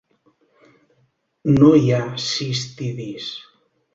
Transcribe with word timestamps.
No 1.59 1.69
hi 1.81 1.93
ha 1.97 2.01
cistidis. 2.29 3.31